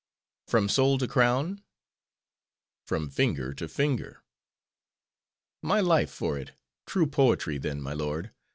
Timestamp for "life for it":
5.79-6.53